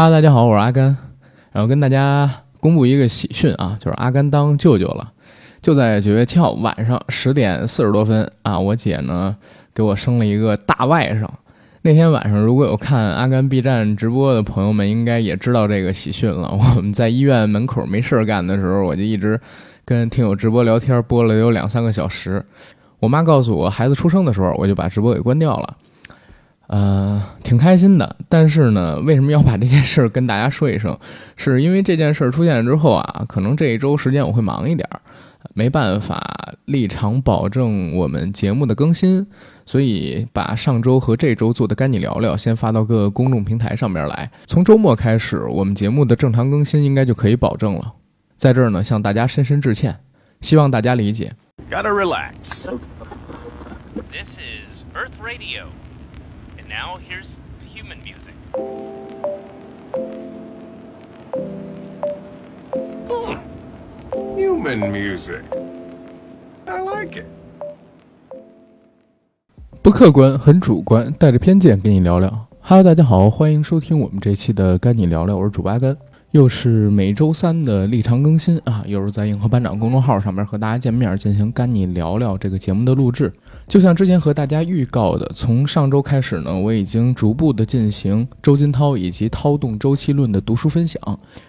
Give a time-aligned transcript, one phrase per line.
[0.00, 0.96] 哈喽大家好，我是阿甘，
[1.52, 2.26] 然后跟大家
[2.58, 5.12] 公布一个喜讯啊，就是阿甘当舅舅了。
[5.60, 9.36] 就在九月七号晚上十点四十多分啊，我姐呢
[9.74, 11.28] 给我生了一个大外甥。
[11.82, 16.48] 那天晚上，如果有看阿甘 B 站直播的朋友们，应该也知道这个喜讯了。
[16.76, 19.38] 我们在医院门口没事干的时候，我就一直
[19.84, 22.42] 跟听友直播聊天，播了有两三个小时。
[23.00, 25.76] 我妈告诉我，孩子出生的时候，我就把直播给关掉了。
[26.72, 30.96] 呃，挺开心的，但是呢，为什么要把这件事儿跟大家说一声？
[31.34, 35.00] 是因为这件事儿出现之后啊，可能这一周时间我会忙一点儿，
[35.52, 39.26] 没办法立场保证我们节目的更新，
[39.66, 44.30] 所以把上周和这周做的赶紧聊聊先发到各个公众平台上边来。
[44.46, 47.92] 从周末开始，我们节目的正常更新应该就可以保证了。
[48.36, 49.98] 在这儿呢，向大家深深致歉，
[50.40, 51.32] 希望大家理解。
[51.68, 52.68] Gotta relax.
[54.12, 55.64] This is Earth Radio.
[56.70, 57.34] Now here's
[57.66, 58.32] human music.
[64.36, 65.42] Human music.
[66.66, 67.26] I like it.
[69.82, 72.46] 不客观，很主观，带着偏见跟你聊聊。
[72.60, 75.96] Hello，大家好，欢迎收听我们这期的跟你聊聊，我是主八甘。
[76.32, 83.32] 又是每周三的立场更新啊，又是在硬核班长公众号上面和大家见面，进行干你聊聊这个节目的录制。
[83.66, 91.00] 就像之前和大家预告的，从上周开始呢，我已经逐步的进行周金涛以及《涛动周期论》的读书分享，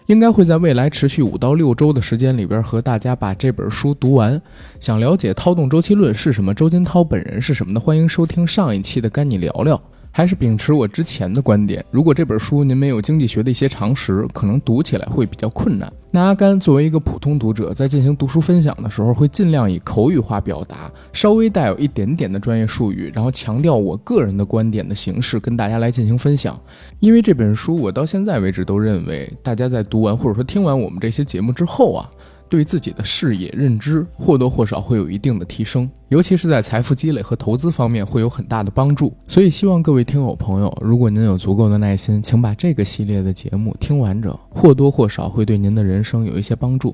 [0.07, 4.41] 应该会在未来持续五到六周的时间里边和大家把这本书读完。
[4.79, 9.79] 想了解《涛动周期论》是什么，周金涛本人是什么的，欢迎收听上一期的干你聊聊。
[10.11, 15.91] 还是秉持我之前的观点，如果这本书您没有经济学的一些常识，可能读起来会比较困难。
[16.11, 26.59] 那阿甘作为一个普通读者，在进行读书分享的时候，会尽量以口语化表达，稍微带有一点点的专业术语，然后强调我个人的观点的形式，跟大家来进行分享。
[26.99, 32.11] 因为这本书，我到现在为止都认为，大家在读完或者说听完我们这些节目之后啊。
[32.51, 39.15] 对自己的视野认知或多或少会有一定的提升，尤其是在财富积累和投资方面会有很大的帮助。
[39.25, 46.93] 所以希望各位听友朋友，如果您有足够的耐心，请把这个系列的节目听完整，或多或少会对您的人生有一些帮助。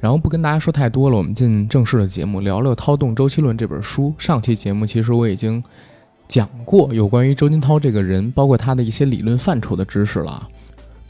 [0.00, 4.12] 然后不跟大家说太多了，我们进正式的节目，聊聊《涛动周期论》这本书。
[4.18, 5.62] 上期节目其实我已经
[6.26, 10.48] 讲过有关于周金涛这个人，包括他的一些理论范畴的知识了。《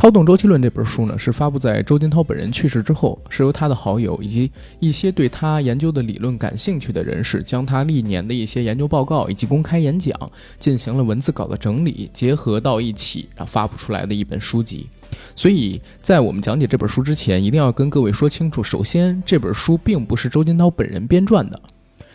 [0.03, 10.12] 涛动周期论》这本书呢，是发布在周金涛本人去世之后，是由他的好友以及一些对他研究的理论感兴趣的人士，将他历年的一些研究报告以及公开演讲
[10.59, 14.89] 进行了文字稿的整理，结合到一起，然后发布出来的一本书籍。
[15.37, 21.62] 所以在我们讲解这本书之前，一定要跟各位说清楚：首先，这本书并不是周金涛本人编撰的，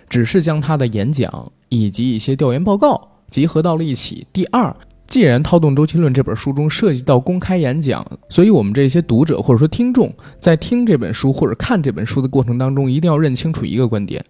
[0.10, 4.28] 只是将他的演讲以及一些调研报告集合到了一起。
[4.34, 4.76] 第二，
[5.08, 14.24] 既然《套动周期论》这本书中涉及到公开演讲，所以我们这些读者或者说听众在听这本书或者看这本书的过程当中，一定要认清楚一个观点，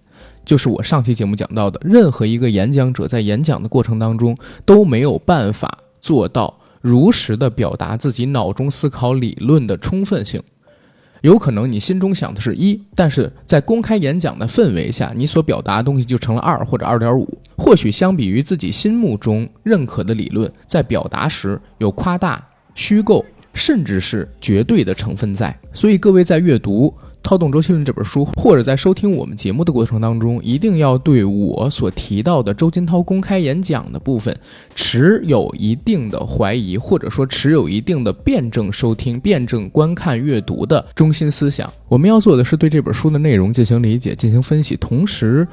[0.45, 10.41] 就是我上期节目讲到的，任何一个演讲者在演讲的过程当中都没有办法做到如实的表达自己脑中思考理论的充分性。
[11.27, 17.27] 有可能你心中想的是一，但是在公开演讲的氛围下，你所表达的东西就成了二或者二点五。
[17.57, 22.41] 或许相比于自己心目中认可的理论，在表达时有夸大、
[22.75, 25.53] 虚构，甚至是绝对的成分在。
[25.73, 26.93] 所以各位在阅读。
[27.27, 34.33] 《操动周期论》这本书，或者在收听我们节目的过程当中，一定要对我所提到的周金涛公开演讲的部分
[34.73, 41.69] 持有一定的怀疑，或者说持有一定的辩证收听、辩证观看、阅读的中心思想。
[41.89, 45.45] 我们要做的是对这本书的内容进行理解、进行分析，同时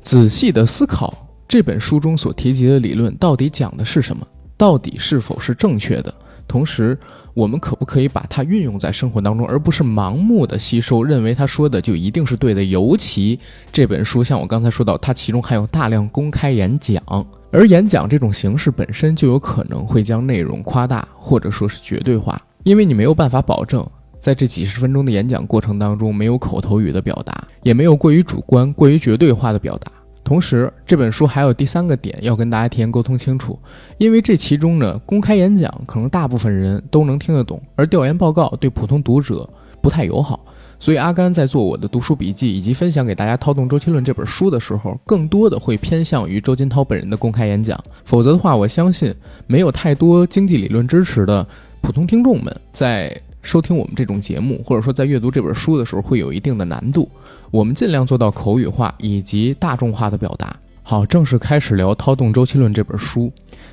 [0.00, 6.14] 仔细的思考这本书中所提及的理论到底讲的是什么，到底是否是正确的。
[6.52, 6.98] 同时，
[7.32, 12.62] 我们可不可以把它运用在生活当中，而不是盲目的吸收，认为他说的就一定是对的？
[12.62, 13.40] 尤其
[13.72, 17.02] 这本书，像我刚才说到，它其中还有大量公开演讲，
[17.50, 23.82] 而演讲这种形式本身就有可能会将内容夸大，或者说是绝对化，因为你没有办法保证
[24.18, 29.90] 在这几十分钟的演讲过程当中没有口头语的表达，也没有过于主观、过于绝对化的表达。
[30.24, 33.58] 同时，这本书还有第三个点要跟大家提前沟通清楚，
[33.98, 39.48] 因为这其中呢，公开演讲可能大部分人都能听得懂，而调研报告对普通读者
[39.80, 40.44] 不太友好。
[40.78, 47.78] 所以阿甘在做我的读书笔记以及分享给大家《涛动周期论》这本书的时候，更多的会偏向于周金涛本人的公开演讲。
[48.04, 49.14] 否则的话，我相信
[49.46, 51.46] 没有太多经济理论支持的
[51.80, 53.20] 普通听众们在。
[53.42, 57.10] 收听我们这种节目，或者说在阅读这本书的时候，会有一定的难度。
[57.50, 60.56] 我们尽量做到口语化以及大众化的表达。
[60.84, 63.30] 好，正式开始聊《涛动周期论》这本书。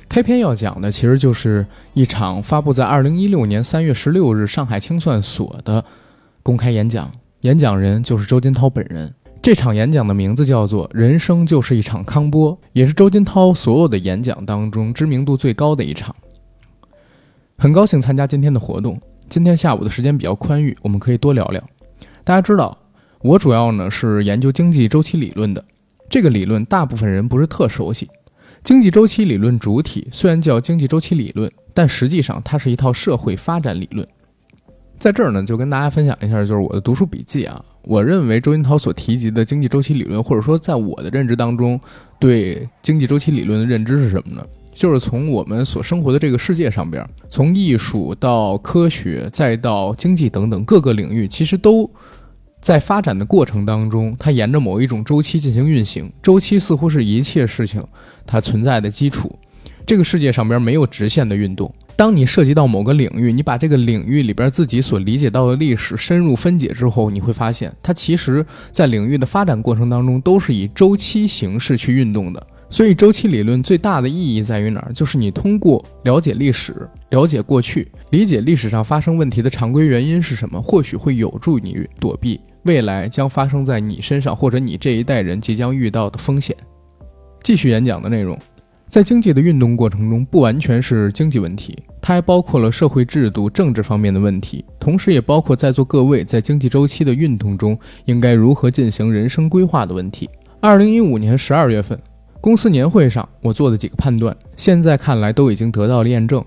[0.08, 5.84] 开篇要讲的其实就是一场发布在二零一六年三月十六日上海清算所的
[6.42, 9.12] 公开演讲，演讲人就是周金涛本人。
[9.42, 16.14] 这场演讲的名字叫做《人生就是一场康波》，也是周金涛所有的演讲当中知名度最高的一场。
[17.56, 19.00] 很高兴参加今天的活动。
[19.30, 21.62] 今天下午的时间比较宽裕，我们可以多聊聊。
[22.24, 22.76] 大家知道，
[23.20, 25.64] 我主要呢是研究经济周期理论的。
[26.08, 28.10] 这个理论大部分人不是特熟悉。
[28.64, 34.04] 经济周期理论主体虽然叫经济周期理论，但实际上它是一套社会发展理论。
[34.98, 37.64] 在这儿呢，就跟大家分享一下，就是我的读书笔记啊。
[37.82, 41.80] 我认为周金涛所提及的经济周期理论，或者说在我的认知当中，
[42.18, 44.44] 对经济周期理论的认知是什么呢？
[44.72, 51.90] 就是从我们所生活的这个世界上边，从艺术到科学，再到经济等等各个领域，其实都
[52.60, 56.10] 在发展的过程当中，它沿着某一种周期进行运行。
[56.22, 57.82] 周期似乎是一切事情
[58.26, 59.36] 它存在的基础。
[59.86, 61.72] 这个世界上边没有直线的运动。
[61.96, 72.46] 当你涉及到某个领域，你把这个领域里边自己所理解到的历史深入分解之后，你会发现，它其实在领域的发展过程当中都是以周期形式去运动的。
[72.72, 74.92] 所以，周期理论最大的意义在于哪儿？
[74.92, 86.56] 就是你通过了解历史、了解过去、理解历史上发生问题的常规原因是什么，或许会有助你躲避未来将发生在你身上或者你这一代人即将遇到的风险。
[87.42, 88.38] 继续演讲的内容，
[88.86, 100.30] 在经济的运动过程中，不完全是经济问题，它还包括了社会制度、政治方面的问题，同时也包括在座各位在经济周期的运动中应该如何进行人生规划的问题。
[100.60, 102.00] 二零一五年十二月份。
[102.40, 106.42] 公司年会上，我做的几个判断，现在看来都已经得到了验证。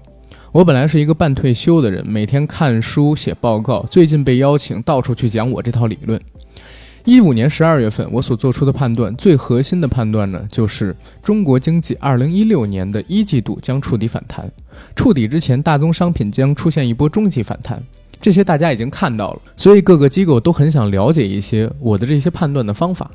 [0.51, 6.19] 我本来是一个半退休的人，每天看书写报告，最近被邀请到处去讲我这套理论。
[7.05, 14.51] 一五年十二月份，我所做出的判断，最核心的判断呢，就是中国经济二零一六年的一季度将触底反弹，
[14.95, 17.81] 触底之前，大宗商品将出现一波中级反弹。
[18.19, 23.11] 这些大家已经看到了，所以各个机构都很想了解一些我的这些判断的方法。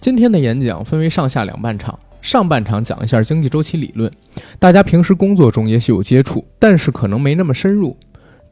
[0.00, 1.98] 今天的演讲分为上下两半场。
[2.26, 4.10] 上半场讲一下经济周期理论，
[4.58, 7.96] 大家平时工作中也许有接触，但是可能没那么深入。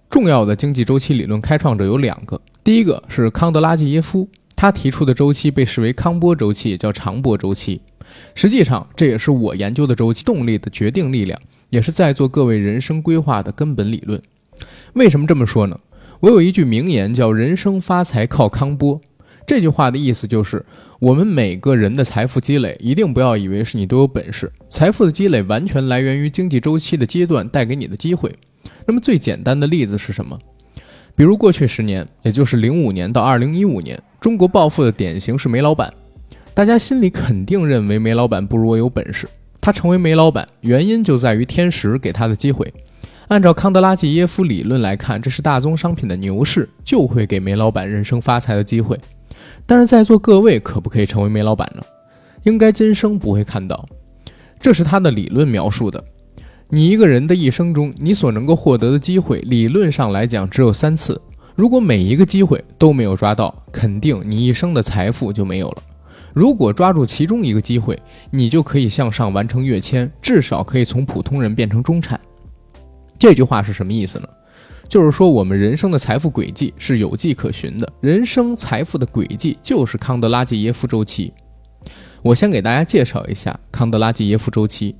[0.09, 7.81] 重要的经济周期理论开创者有两个，第一个是康德拉季耶夫，他提出的周期被视为康波周期，也叫长波周期。
[8.37, 11.37] 实际上，这也是我研究的周期动力的决定力量，
[11.71, 14.23] 也是在座各位人生规划的根本理论。
[14.93, 15.77] 为什么这么说呢？
[16.21, 19.01] 我有一句名言叫“人生发财靠康波”。
[19.47, 20.65] 这句话的意思就是，
[20.99, 24.51] 我们每个人的财富积累，一定不要以为是你都有本事。
[24.71, 28.35] 财富的积累完全来源于经济周期的阶段带给你的机会。
[28.87, 30.39] 那么最简单的例子是什么？
[31.15, 35.93] 比如过去十年，也就是零五年到二零一五年，中国暴富的典型是煤老板。
[36.55, 39.29] 大家心里肯定认为煤老板不如我有本事。
[39.61, 42.73] 他成为煤老板，原因就在于天时给他的机会。
[43.29, 48.99] 按照康德拉季耶夫理论来看，这是大宗商品的牛市，就会给煤老板人生发财的机会。
[49.67, 51.83] 但是在座各位可不可以成为煤老板呢？
[52.43, 53.89] 应该今生不会看到，
[54.61, 56.03] 这是他的理论描述的。
[56.69, 61.21] 你一个人的一生中，你所能够获得的机会，理论上来讲只有三次。
[61.55, 65.83] 如果每一个机会都没有抓到，肯定你一生的财富就没有了。
[66.33, 67.97] 如果抓住其中一个机会，
[68.31, 72.21] 你就可以向上完成跃迁，至少可以从普通人变成中产。
[73.19, 74.29] 这句话是什么意思呢？
[74.89, 77.93] 就是说，我们人生的财富轨迹是有迹可循的。
[78.01, 81.33] 人生财富的轨迹就是康德拉季耶夫周期。
[82.23, 84.95] 我先给大家介绍一下康德拉季耶夫周期。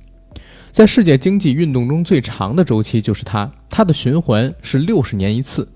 [0.71, 5.67] 在世界经济运动中最长的周期就是它，它的循环是六十年一次。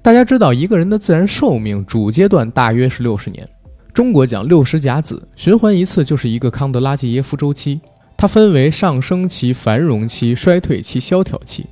[0.00, 3.46] 大家知道，一个人的自然寿命主阶段大约是六十年。
[3.92, 7.78] 中国讲六十甲子，循环一次就是一个康德拉季耶夫周期。
[8.16, 11.66] 它分为上升期、繁荣期、衰退期、萧条期。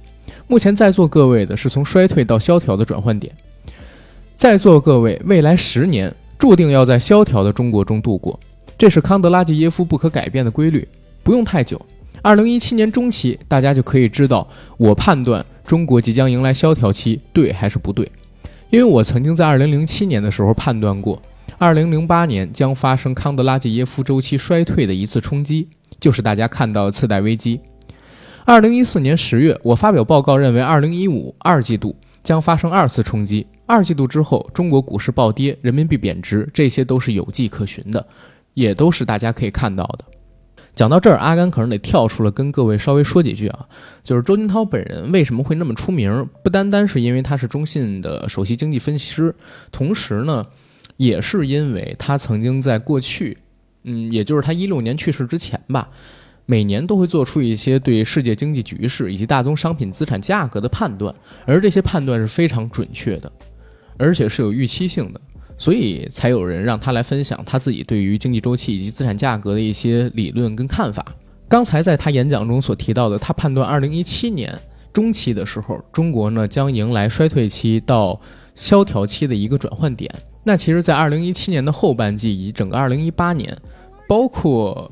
[0.50, 3.32] 目前在座各位的是从衰退到萧条的转换点，
[4.34, 8.36] 在座各位未来十年注定要在萧条的中国中度过，
[8.76, 10.86] 这是康德拉季耶夫不可改变的规律。
[11.22, 11.80] 不用太久，
[12.20, 14.44] 二零一七年中期，大家就可以知道
[14.76, 18.10] 我判断中国即将迎来萧条期对还是不对，
[18.70, 21.22] 因为我曾经在二零零七年的时候判断过，
[21.58, 25.68] 二零零八年将发生康德拉季耶夫周期衰退的一次冲击，
[26.00, 27.60] 就是大家看到的次贷危机。
[28.44, 33.46] 二零一四年十月，我发表报告认为，二零一五二季度将发生二次冲击。
[33.66, 38.04] 二季度之后，中国股市暴跌，人民币贬值，这些都是有迹可循的，
[38.54, 40.04] 也都是大家可以看到的。
[40.74, 43.66] 讲到这儿，阿甘可能得跳出来，跟各位稍微说几句啊，
[44.02, 46.26] 就是周金涛本人为什么会那么出名？
[46.42, 49.34] 不单单是因为他是中信的首席经济分析师，
[49.70, 50.46] 同时呢，
[50.96, 53.36] 也是因为他曾经在过去，
[53.84, 55.90] 嗯，也就是他一六年去世之前吧。
[56.50, 61.14] 每年都会做出一些对世界经济局势以及大宗商品资产价格的判断，
[61.46, 63.30] 而这些判断是非常准确的，
[63.96, 65.20] 而且是有预期性的，
[65.56, 71.06] 所以才有人让他来分享他自己对于经济周期以及资产价格的一些理论跟看法。
[71.48, 74.52] 刚才在他演讲中所提到的，他判断二零一七年
[74.92, 78.20] 中期的时候，中国呢将迎来衰退期到
[78.56, 80.12] 萧条期的一个转换点。
[80.42, 83.56] 那其实，在二零一七年的后半季以及整个二零一八年，
[84.08, 84.90] 包括。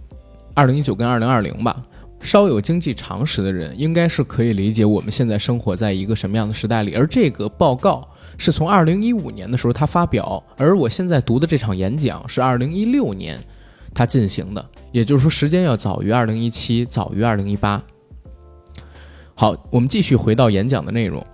[0.59, 1.81] 二零一九跟二零二零吧，
[2.19, 6.97] 稍有经济常识的人应该是可以理解我们现在生活在一个什么样的时代里。
[6.97, 8.05] 而这个报告
[8.37, 13.39] 是从二零一五年的时候他发表，而我现在读的这场演讲是二零一六年
[13.95, 17.81] 他进行的，也就是说时间要早于二零一七，早于二零一八。
[19.37, 21.25] 好，我们继续回到演讲的内容。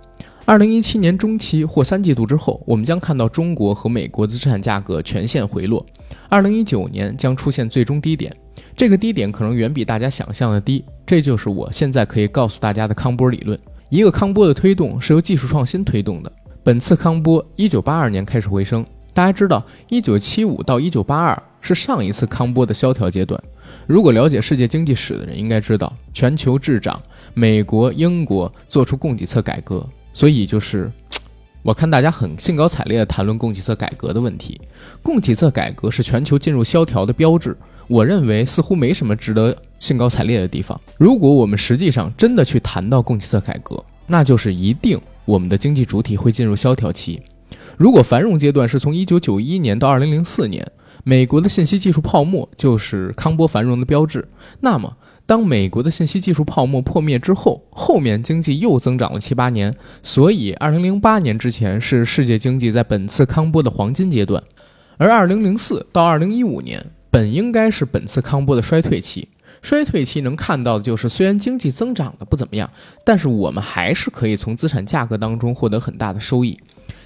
[0.45, 5.83] 二零一七年中期或三季度之后，我们将看到中国和美国资产价格全线回落。
[6.29, 8.31] 二零一九年将出现最终低点。
[8.75, 13.57] 这个低点可能远比大家想象的低，这就是我现在可以告诉大家的康波理论。
[13.87, 16.31] 一个康波的推动是由技术创新推动的。
[16.61, 23.41] 本次康波一九八二年开始回升，大家知道一九七五到一九八二是上一次康波的萧条阶段。
[23.87, 27.01] 如果了解世界经济史的人应该知道，全球滞涨，
[27.33, 30.91] 美国、英国做出供给侧改革，所以就是
[31.63, 34.59] 我看大家很兴高采烈地谈论供给侧改革的问题。
[35.01, 37.55] 供给侧改革是全球进入萧条的标志。
[37.87, 40.79] 我认为似乎没什么值得兴高采烈的地方。
[40.97, 47.21] 如果我们实际上真的去谈到供给侧改革，那就是一定我们的经济主体会进入萧条期。
[47.77, 50.71] 如果繁荣阶段是从1991年到2004年，
[51.03, 54.27] 美国的信息技术泡沫就是康波繁荣的标志。
[54.61, 64.41] 那么，当美国的信息技术泡沫破灭之后，后面经济又增长了七八年，所以2008年之前是世界经济在本次康波的黄金阶段，
[64.97, 66.83] 而2004到2015年。
[67.15, 69.29] 本应该是本次康波的衰退期，
[69.61, 72.69] 衰退期能看到的就是，虽然经济增长的不怎么样，
[73.05, 76.59] 但是我们还是可以从资产价格当中获得很大的收益，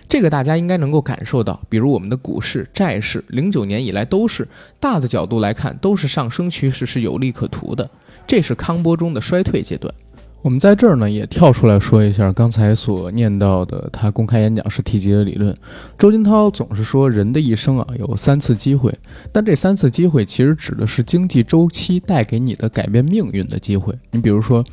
[0.08, 1.62] 这个大家应该能够感受到。
[1.70, 4.48] 比如我们的股市、债市，零九年以来都是
[4.80, 7.88] 大的角度来看都是上升趋势，是有利可图的。
[8.26, 9.94] 这是康波中的衰退阶段。
[10.42, 15.54] 我们在这儿呢，也跳出来说一下刚才所念到的他公开演讲时提及的理论。
[15.98, 18.94] 周金涛总是说，人的一生啊有三次机会，
[19.34, 23.94] 但这三次机会其实指的是经济周期带给你的改变命运的机会。
[24.12, 24.64] 你比如说，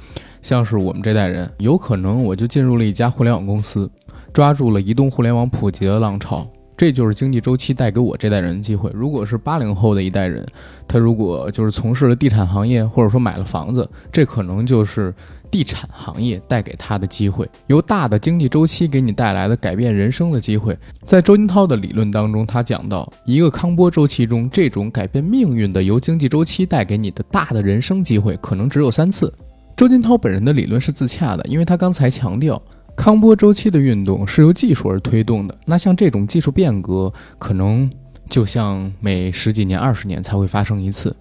[0.40, 3.90] 像是我们这代人，有可能我就进入了一家互联网公司，
[4.32, 6.46] 抓住了移动互联网普及的浪潮，
[6.76, 8.88] 这就是经济周期带给我这代人的机会。
[8.94, 10.46] 如果是八零后的一代人，
[10.86, 15.12] 他如果就是从事了地产行业，或者说买了房子，这可能就是。
[15.50, 29.32] 地产行业带给他的机会，由大的经济周期给你带来的改变人生的机会，在周金涛的理论当中，他讲到一个康波周期中，这种改变命运的由经济周期带给你的大的人生机会，可能只有三次。
[29.76, 32.60] 周金涛本人的理论是自洽的，因为他刚才强调
[32.96, 37.90] 康波周期的运动是由技术而推动的，那像这种技术变革，可能
[38.30, 41.14] 就像每十几年、二十年才会发生一次。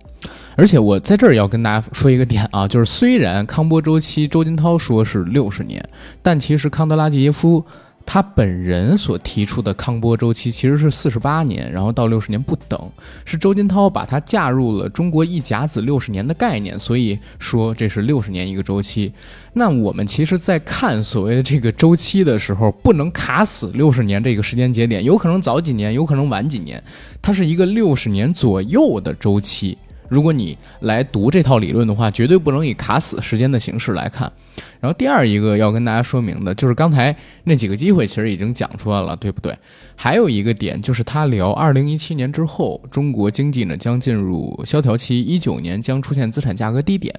[0.55, 5.83] 而且我在这儿要跟大家说一个点啊， 就是虽然康波周期周金涛说是六十年，
[6.21, 7.63] 但其实康德拉基耶夫
[8.07, 12.79] 他本人所提出的康波周期其实是四十八年，然后到六十年不等，
[13.25, 19.11] 是周金涛把它嫁入了中国一甲子六十年的概念，所以说这是六十年一个周期。
[19.53, 26.81] 那我们其实，在看所谓的这个周期的时候，不能卡死六十年这个时间节点，有可能早几年，有可能晚几年，
[27.23, 29.75] 它是一个六十年左右的周期。
[30.07, 34.31] 如果你来读这套理论的话，绝对不能以卡死时间的形式来看。
[34.79, 39.57] 然后第二一个要跟大家说明的就是，刚才那几个机会其实已经讲出来了，对不对？
[39.95, 47.13] 还有一个点就是他聊二零一七年之后，中国经济呢将进入萧条期，一九年将出现资产价格低点。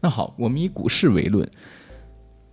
[0.00, 1.48] 那好，我们以股市为论，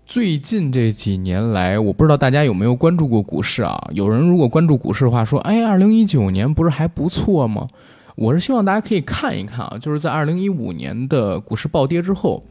[0.06, 3.90] 最近这几年来，我不知道大家有没有关注过股市啊？
[3.94, 7.68] 有人如果关注股市的话，说，哎，二零一九年不是还不错吗？
[8.16, 12.44] 我是希望大家可以看一看啊，就是在二零一五年的股市暴跌之后，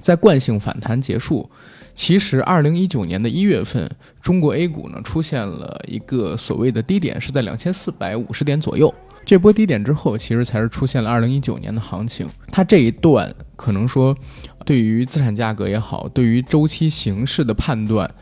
[0.00, 1.48] 在惯性反弹结束，
[1.94, 8.92] 其实二零一九年的一月份，中国 A 股呢出现了一个所谓的低点，是在两千四百五十点左右。
[9.24, 12.26] 这波低点之后，其实才是出现了二零一九年的行情。
[12.50, 14.14] 它这一段可能说，
[14.66, 18.12] 对于资产价格也好，对于周期形势的判断，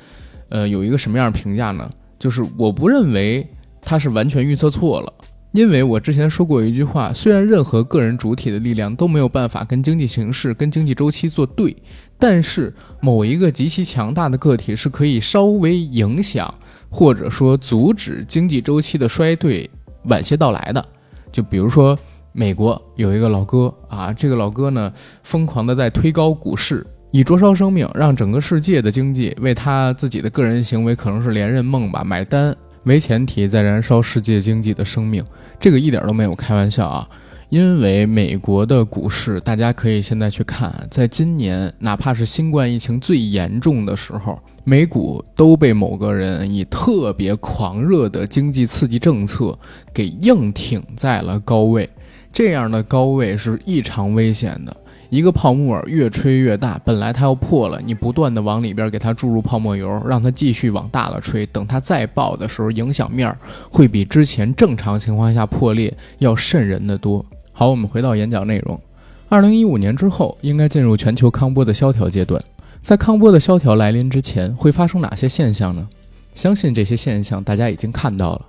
[0.51, 1.91] 呃，有一个什么样的评价呢？
[2.19, 3.49] 就是我不认为
[3.81, 5.13] 它是完全预测错了。
[5.53, 11.77] 因为我之前说过一句话，虽然任何个人主体的力量都没有办法跟经济形势、跟经济周期作对，
[12.19, 16.53] 但是某一个极其强大的个体是可以稍微影响
[16.89, 19.69] 或者说阻止经济周期的衰退
[20.05, 20.85] 晚些到来的。
[21.33, 21.99] 就比如说，
[22.33, 24.93] 美国有一个老哥啊，这个老哥呢，
[25.25, 35.25] 疯狂的在推高股市，以灼烧生命，让整个世界的经济为他自己的个人行为可能是连任梦吧买单为前提，在燃烧世界经济的生命，
[35.59, 37.09] 这个一点都没有开玩笑啊。
[37.49, 49.59] 因为美国的股市，大家可以现在去看，在今年哪怕是新冠疫情最严重的时候，美股都被某个人以特别狂热的经济刺激政策
[49.93, 51.91] 给硬挺在了高位。
[52.33, 54.77] 这样的高位是异常危险的，
[55.11, 63.37] 一个泡沫越吹越大，本来它要破了，你不断的往里边给它注入泡沫油，让它继续往大了吹，等它再爆的时候，影响面
[63.69, 67.25] 会比之前正常情况下破裂要渗人的多。
[67.53, 68.81] 好，我们回到演讲内容。
[69.29, 72.41] 二零一五年之后，应该进入全球康波的萧条阶段。
[72.81, 75.89] 在康波的萧条来临之前，会发生哪些现象呢？
[76.37, 78.47] 相信这些现象大家已经看到了。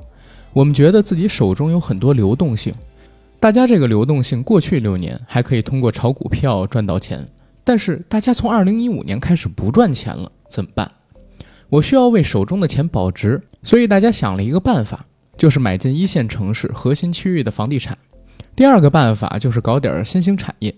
[0.53, 2.74] 我们觉得自己手中有很多流动性，
[3.41, 7.27] 大家这个流动性过去六年还可以通过炒股票赚到钱，
[7.63, 10.91] 但是大家从二零一五年开始不赚钱了，怎么办？
[11.67, 15.07] 我需要为手中的钱保值，所以大家想了一个办法，
[15.38, 17.98] 就是买进一线城市核心区域的房地产。
[18.55, 20.75] 第二个办法就是搞点新兴产业，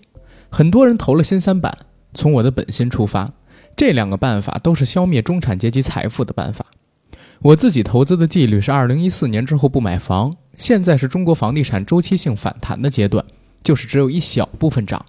[0.48, 1.76] 很多人投了新三板。
[2.14, 3.30] 从我的本心出发，
[3.76, 6.64] 这两个办法都是消灭中产阶级财富的办法。
[7.42, 13.24] 我自己投资的纪律是二零一四年之后不买房，现在是中国房地产周期性反弹的阶段，
[13.62, 15.04] 就是只有一小部分涨，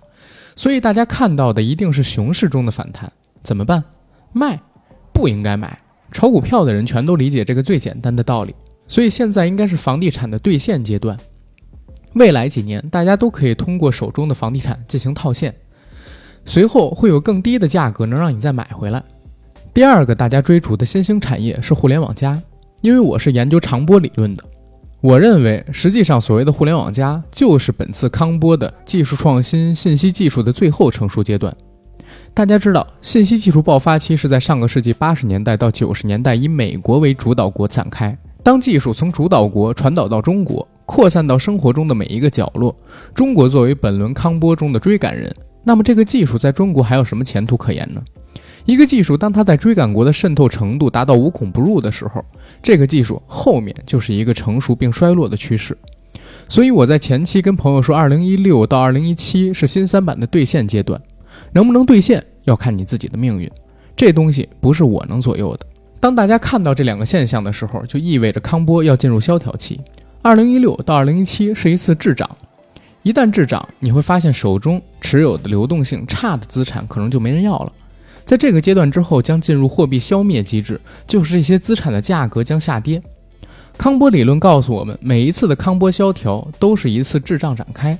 [0.55, 3.11] 所以大家看到的一定是熊市中的反弹。
[3.43, 3.83] 怎么办？
[4.33, 4.59] 卖？
[5.13, 5.77] 不应该买。
[6.11, 8.55] 炒股票的人全都理解这个最简单的道理，
[8.87, 11.17] 所以现在应该是房地产的兑现阶段。
[12.13, 15.53] 未来几年，大家都可以通过手中的房地产进行套现，
[16.45, 19.03] 随后会有更低的价格能让你再买回来。
[19.73, 22.41] 第二个大家追逐的新兴产业是互联网加，
[22.81, 24.43] 因为我是研究长波理论的，
[25.05, 31.55] 我认为实际上所谓的互联网加就是本次康波的技术创新、信息技术的最后成熟阶段。
[32.33, 40.67] 大家知道，信息技术爆发期是在上个世纪八十年代到九十年代以美国为主导国展开，当技术从主导国传导到中国。
[40.87, 42.75] 扩散到生活中的每一个角落。
[43.13, 45.31] 中国作为本轮康波中的追赶人，
[45.63, 48.01] 那么这个技术在中国还有什么前途可言呢？
[48.65, 52.25] 一个技术，当它在追赶国的渗透程度达到无孔不入的时候，
[52.63, 55.77] 这个技术后面就是一个成熟并衰落的趋势。
[56.47, 60.99] 所以我在前期跟朋友说，二零一六到二零一七是新三板的兑现阶段，
[61.53, 63.49] 能不能兑现要看你自己的命运，
[63.95, 65.65] 这东西不是我能左右的。
[65.99, 69.79] 当大家看到这两个现象的时候，就意味着康波要进入萧条期。
[70.23, 72.27] 二零一六到二零一七是一次滞涨，
[73.03, 77.71] 一旦滞涨，你会发现手中持有的流动性差的资产可能就没人要了。
[78.25, 83.01] 在这个阶段之后，将进入货币消灭机制，就是这些资产的价格将下跌。
[83.77, 87.97] 康波理论告诉我们，每一次的康波萧条都是一次滞胀展开，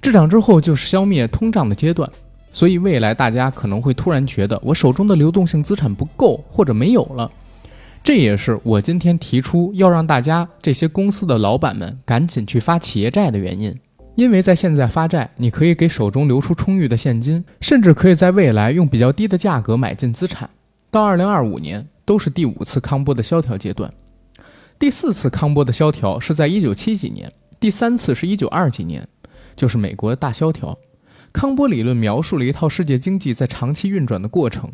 [0.00, 2.08] 滞涨之后就是消灭通胀的阶段。
[2.52, 7.30] 所以未来大家可能会突然觉得，我手中的流动性资产不够或者没有了。
[8.04, 13.76] 这也是我今天提出要让大家这些公司的老板们赶紧去发企业债的原因，
[14.16, 20.48] 因为在现在发债，你可以给手中留出充裕的现金，甚至可以在未来用比较低的价格买进资产。
[20.90, 23.92] 到二零二五年都是第五次康波的萧条阶段，
[24.78, 29.06] 第四次康波的萧条是在一九七几年，第三次是一九二几年，
[29.54, 30.76] 就是美国的大萧条。
[31.30, 34.72] 康波理论描述了一套世界经济在长期运转的过程。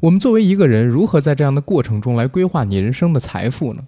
[0.00, 3.82] 我们作为一个人，如何在这样的过程中来规划你人生的财富呢？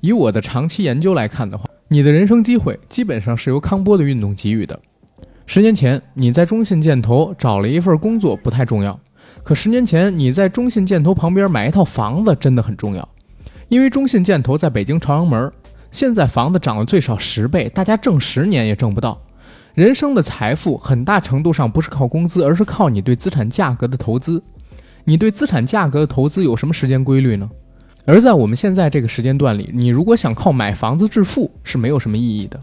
[0.00, 4.78] 以我的长期研究来看的话，你的人生机会基本上是由康波的运动给予的。
[5.46, 8.98] 十年前你在中信建投找了一份工作不太重要，
[9.42, 13.06] 可十年前你在中信建投旁边买一套房子真的很重要，
[13.68, 15.52] 因为中信建投在北京朝阳门，
[15.90, 19.20] 现在房子涨了最少十倍，大家挣十年也挣不到。
[19.74, 24.42] 人生的财富很大程度上不是靠工资，而是靠你对资产价格的投资。
[25.04, 27.50] 你对资产价格的投资有什么时间规律呢？
[28.06, 32.62] 而在我们现在这个时间段里，你如果想靠买房子致富是没有什么意义的。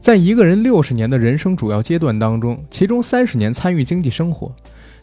[0.00, 4.52] 在一个人六十年的人生主要阶段当中，其中三十年参与经济生活，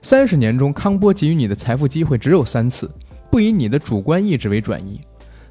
[0.01, 2.89] 三十年中康波给予你的财富机会只有三次，
[3.29, 4.99] 不以你的主观意志为转移。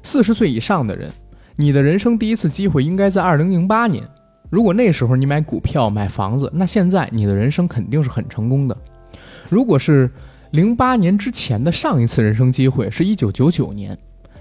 [0.03, 1.11] 四十岁以上的人，
[1.55, 4.03] 你的人生第一次机会应该在二零零八年。
[4.49, 8.77] 如果那时候你买股票买房子，那现在你的人生肯定是很成功的。
[9.47, 10.11] 如果是
[10.51, 13.97] 零八年之前的上一次人生机会是一九九九年，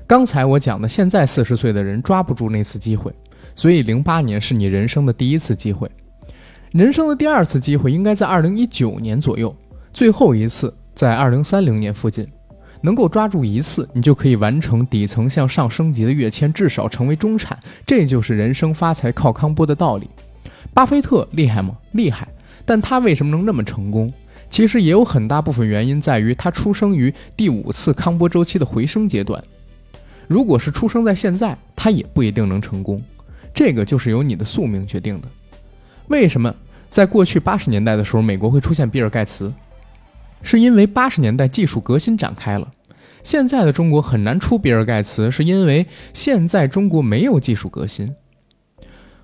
[0.09, 3.13] 刚才我讲的，现在四十岁的人抓不住那次机会，
[3.55, 5.87] 所以零八年是你人生的第一次机会，
[6.73, 9.55] 人生的第二次机会应该在二零一九年左右，
[9.93, 12.27] 最后一次在二零三零年附近，
[12.81, 20.09] 能够抓住一次，你就可以完成底层向上升级的跃迁，至少成为中产，这就是人生发财靠康波的道理。
[20.73, 21.77] 巴菲特厉害吗？
[21.93, 22.27] 厉害，
[22.65, 24.11] 但他为什么能那么成功？
[24.49, 29.45] 其实也有很大部分原因在于他出生于第五次康波周期的回升阶段。
[30.29, 33.03] 如果是出生在现在，他也不一定能成功。
[33.53, 35.29] 这个就是由你的宿命决定的。
[36.07, 36.55] 为什么
[36.87, 39.53] 在过去八十年代的时候，美国会出现比尔盖茨？
[40.43, 42.71] 是因为八十年代技术革新展开了。
[43.25, 48.15] 现在的中国很难出比尔盖茨，是因为现在中国没有技术革新。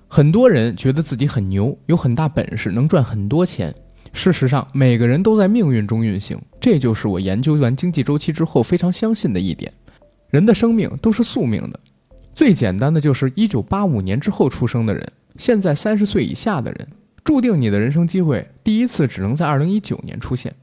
[0.07, 3.73] 很多人觉得自己很牛，有很大本事，能赚很多钱。
[4.11, 9.71] 事实上，每个人都在命运中运行，这就是我研究完经济周期之后非常相信的一点。
[10.29, 11.79] 人的生命都是宿命的。
[12.33, 16.87] 最简单的就是一九八五年之后出生的人，现在三十岁以下的人，
[17.23, 20.53] 注定你的人生机会第一次只能在二零一九年出现。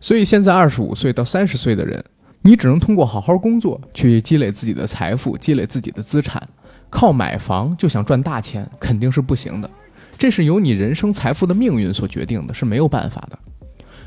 [0.00, 2.04] 所以现在二十五岁到三十岁的人，
[2.42, 6.42] 你只能通过好好工作去积累自己的财富，积累自己的资产。
[6.90, 9.70] 靠买房就想赚大钱，肯定是不行的。
[10.18, 13.38] 这是由你人生财富的命运所决定的，是没有办法的。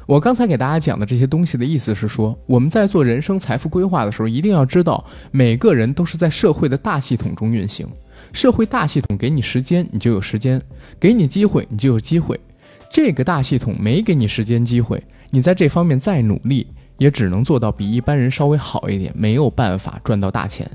[0.07, 7.87] 我刚才给大家讲的这些东西的意思是说，我们在做人生财富规划的时候，一定要知道，每个人都是在社会的大系统中运行。
[8.31, 10.59] 社会大系统给你时间，你就有时间；
[10.99, 12.39] 给你机会，你就有机会。
[12.87, 16.67] 这个大系统没给你时间机会，你在这方面再努力，
[16.99, 20.69] 也只能做到比一般人稍微好一点，没有办法赚到大钱。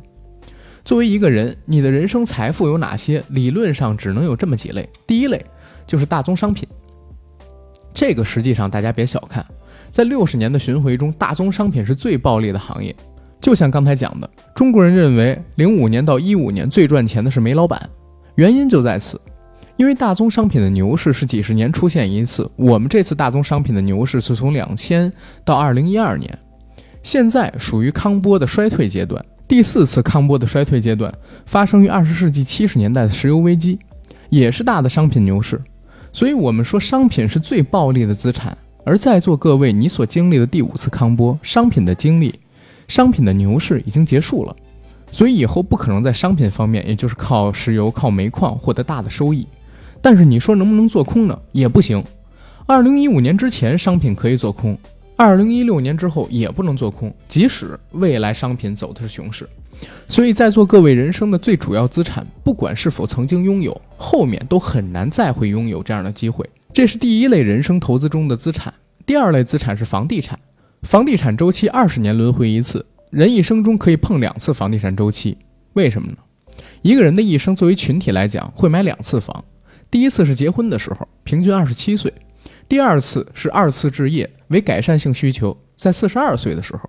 [0.85, 3.23] 作为一个人，你的人生财富有哪些？
[3.29, 4.89] 理论上只能有这么几类。
[5.07, 5.45] 第一类
[5.87, 6.69] 就是大宗商品，
[8.01, 9.45] 这个实际上大家别小看，
[9.91, 12.97] 在六十年的巡回中，大宗商品是最暴利的行业。
[13.43, 17.79] 就像刚才讲的，中国人认为零五年到一五年最赚钱的是煤老板，
[18.37, 19.21] 原因就在此，
[19.77, 25.13] 因为大宗商品的牛市是几十年出现一次，我们这次大宗商品的牛市是从两千
[25.45, 26.39] 到二零一二年，
[27.03, 29.23] 现在属于康波的衰退阶段。
[29.47, 31.13] 第四次康波的衰退阶段
[31.45, 33.79] 发生于二十世纪七十年代的石油危机，
[34.31, 35.61] 也是大的商品牛市。
[36.13, 38.57] 所以，我们说商品是最暴利的资产。
[38.85, 42.35] 而在座各位，你所经历的第五次康波，商品的经历，
[42.89, 44.57] 商品的牛市已经结束了。
[45.13, 49.47] 所以以后不可能在商品方面，也就是靠石油、靠煤矿获得大的收益。
[50.01, 51.39] 但是你说能不能做空呢？
[51.53, 52.03] 也不行。
[52.67, 54.77] 二零一五年之前，商品可以做空。
[55.21, 59.47] 二零一六年之后也不能做空，即使未来商品走的是熊市，
[60.09, 66.49] 所以在座各位人生的最主要资产，不管是否曾经拥有，后面都很难再会拥有这样的机会。
[66.73, 68.73] 这是第一类人生投资中的资产。
[69.05, 70.39] 第二类资产是房地产，
[70.85, 75.37] 房地产周期二十年轮回一次，人一生中可以碰两次房地产周期，
[75.75, 76.17] 为什么呢？
[76.81, 79.45] 一个人的一生作为群体来讲，会买两次房，
[79.91, 82.11] 第一次是结婚的时候，平均二十七岁。
[82.67, 86.89] 第二次是二次置业为改善性需求，在四十二岁的时候，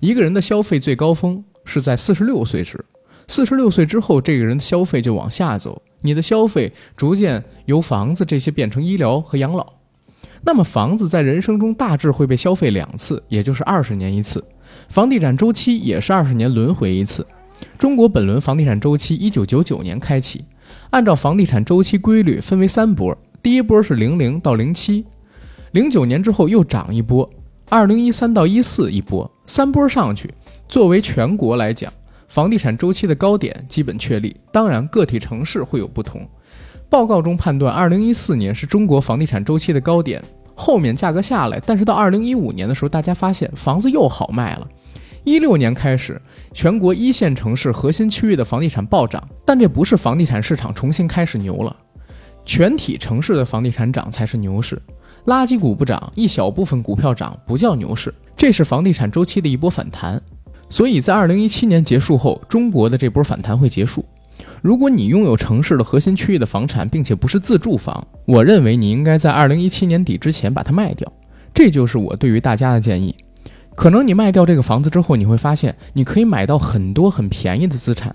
[0.00, 2.84] 一个人的消费最高峰是在四十六岁时，
[3.28, 9.74] 四十六岁之后，这个人的消费就往下走，你的消费逐渐由房子这些变成医疗和养老。
[10.44, 14.42] 那么房子在人生中大致会被消费两次，也就是二十年一次。
[14.88, 17.24] 房地产周期也是二十年轮回一次。
[17.78, 20.44] 中国本轮房地产周期一九九九年开启，
[20.90, 25.04] 按照房地产周期规律分为三波，第一波是零零到零七。
[25.72, 27.28] 零九年之后又涨一波，
[27.70, 30.30] 二零一三到一四一波，三波上去。
[30.68, 31.90] 作为全国来讲，
[32.28, 34.36] 房地产周期的高点基本确立。
[34.52, 36.28] 当然，个体城市会有不同。
[36.90, 40.22] 报告中判断，二零一四年是中国房地产周期的高点，
[40.54, 41.58] 后面价格下来。
[41.64, 44.68] 但是到二零一五年的时候，大家发现房子又好卖了。
[45.24, 46.20] 一六年开始，
[46.52, 51.74] 全国一线城市核心区域的房地产暴涨，但这不是房地产市场重新开始牛了，
[52.44, 54.78] 全体城市的房地产涨才是牛市。
[55.26, 60.20] 垃圾股不涨，一小部分股票涨，不叫牛市，这是房地产周期的一波反弹。
[60.68, 64.04] 所以在二零一七年结束后，中国的这波反弹会结束。
[64.60, 71.10] 如果你拥有城市的核心区域的房产，并且不是自住房，我认为你应该在二零一七年底之前把它卖掉。
[71.54, 73.14] 这就是我对于大家的建议。
[73.74, 78.14] 可能你卖掉这个房子之后，你会发现你可以买到很多很便宜的资产，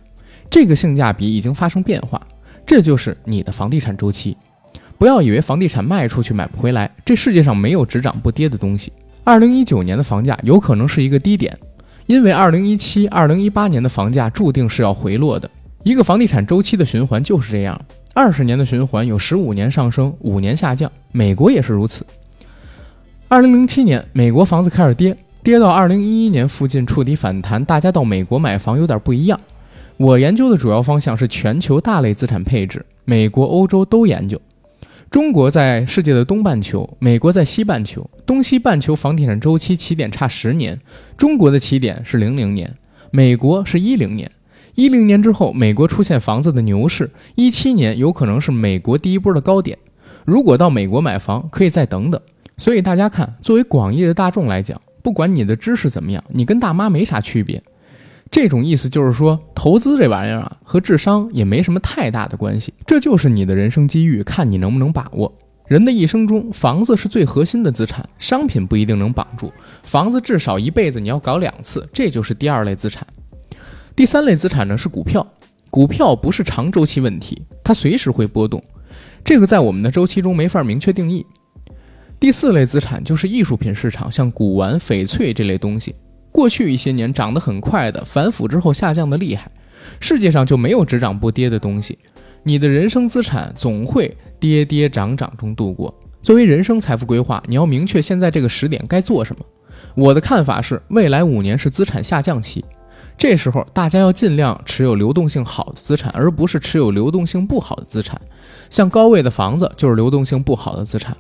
[0.50, 2.22] 这个性价比已经发生变化。
[2.66, 4.36] 这就是你的房地产周期。
[4.98, 8.92] 不要以为房地产卖出去买不回来，这世界上没有只涨不跌的东西。
[9.24, 11.56] 二零一九年的房价有可能是一个低点，
[12.06, 15.50] 因为二零一七、二零一八年的房价注定是要回落的。
[15.84, 17.80] 一个房地产周期的循环就是这样，
[18.14, 20.92] 二十年的循环有十五年上升，五年下降。
[21.12, 22.06] 美国也是如此。
[23.28, 29.40] 二零零七年，美国房子开始跌，跌到二零一一年附近触底反弹，大家到美国买房有点不一样。
[29.98, 34.42] 我研究的主要方向是全球大类资产配置，美国、欧洲都研究。
[35.10, 38.08] 中国在世界的东半球，美国在西半球。
[38.26, 40.78] 东西半球房地产周期起点差十年，
[41.16, 42.76] 中国的起点是零零年，
[43.10, 44.30] 美国是一零年。
[44.76, 49.78] 一零年之后，美国出现房子的牛市，一七年有可能是美国第一波的高点。
[50.26, 52.20] 如果到美国买房，可以再等等。
[52.58, 57.64] 所以大家看，作为广义的大众来讲，不管你的知识怎么样，你跟大妈没啥区别。
[58.30, 62.74] 这种意思就是说，投资这玩意儿啊，和智商也没什么太大的关系。
[62.86, 65.34] 这就是你的人生机遇，看你能不能把握。
[65.68, 69.52] 人的一生中，房子是最核心的资产，商品不一定能绑住。
[69.84, 73.06] 房子至少一辈子你要搞两次，这就是第二类资产。
[73.96, 75.26] 第三类资产呢是股票，
[75.70, 78.64] 股票不是长周期问题，它随时会波动，
[79.26, 81.26] 这个在我们的周期中没法明确定义。
[82.20, 85.94] 第四类资产就是艺术品市场，像古玩、翡翠这类东西，
[86.38, 89.50] 过去一些年涨得很快的，反腐之后下降的厉害，
[90.00, 91.98] 世界上就没有只涨不跌的东西。
[92.44, 94.16] 你的人生资产总会。
[94.40, 95.92] 跌跌涨涨中度过。
[96.22, 99.44] 作为人生财富规划，你要明确现在这个时点该做什么。
[99.96, 102.64] 我的看法是，未来五年是资产下降期，
[103.18, 108.22] 这时候大家要尽量持有流动性好的资产，而不是持有流动性不好的资产。
[108.70, 111.18] 像高位的房子就是流动性不好的资产，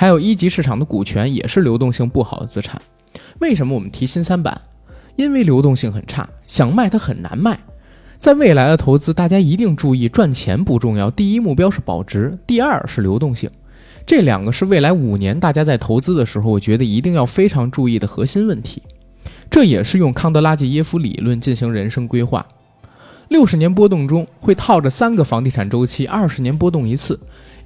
[0.00, 2.80] 还有一级市场的股权也是流动性不好的资产。
[3.40, 4.56] 为什么我们提新三板？
[5.16, 7.58] 因为流动性很差，想卖它很难卖。
[8.16, 13.50] 在未来的投资，大家一定注意，赚钱不重要，第一目标是保值，第二是流动性，
[14.06, 18.80] 这两个是未来五年大家在投资的时候，我觉得一定要非常注意的核心问题。
[19.50, 22.46] 这也是用康德拉季耶夫理论进行人生规划。
[23.26, 27.14] 六十年波动中会套着三个房地产周期，二十年波动一次；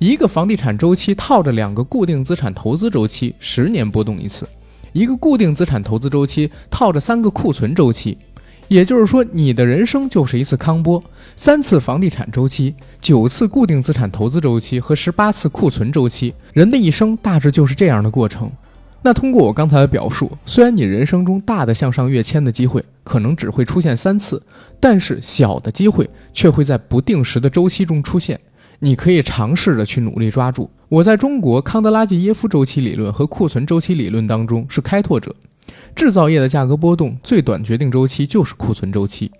[0.02, 4.44] 一个房地产周期套着两个固定资产投资周期，十年波动一次；
[4.92, 8.18] 一个固定资产投资周期套着三个库存周期。
[8.66, 11.00] 也就是说，你的人生就是一次康波，
[11.36, 16.34] 三次房地产周期，九次固定资产投资周期和十八次库存周期。
[16.52, 18.50] 人的一生大致就是这样的过程。
[19.02, 24.42] 那通过我刚才的表述，虽然你人生中大的向上跃迁的机会可能只会出现三次，
[24.80, 28.40] 但是小的机会却会在不定时的周期中出现。
[28.84, 30.68] 你可以尝试着去努力抓住。
[30.88, 35.32] 我在中国康德拉季耶夫周期理论和库存周期理论当中是开拓者。
[35.94, 39.30] 制造业的价格波动最短决定周期就是库存周期。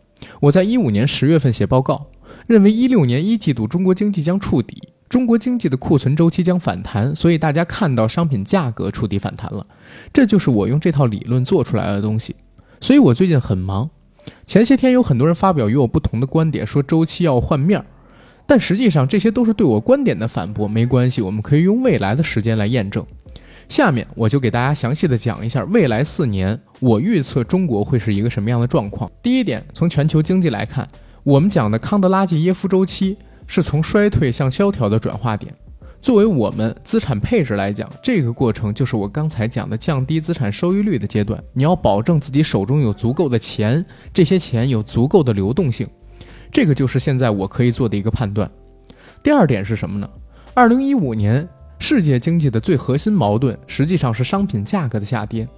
[0.40, 2.07] 我在一五年十月份写报告，
[2.46, 9.66] 认为一六年一季度中国经济将触底，中国经济的库存周期将反弹，所以大家看到商品价格触底反弹了。
[10.12, 12.37] 这就是我用这套理论做出来的东西。
[12.81, 13.90] 所以我最近很忙。
[14.46, 17.85] 前些天有很多人发表与我不同的观点，说周期要换面儿，
[18.52, 20.68] 但实际上这些都是对我观点的反驳。
[20.68, 23.02] 没关系，我们可以用未来的时间来验证。
[23.66, 29.10] 下面我就给大家详细的讲一下未来四年我预测中国会是一个什么样的状况。
[29.22, 30.86] 第一点，从全球经济来看，
[31.22, 35.50] 我们讲的康德拉季耶夫周期是从衰退向萧条的转化点。
[36.02, 41.42] 作为我们资产配置来讲，这个过程就是我刚才讲的降低资产收益率的阶段。
[41.54, 45.88] 你要保证自己手中有足够的钱，这些钱有足够的流动性，
[46.52, 48.48] 这个就是现在我可以做的一个判断。
[49.24, 50.08] 第二点是什么呢？
[50.54, 51.48] 二零一五年。
[51.78, 55.48] 世界经济的最核心矛盾实际上是商品价格的下跌。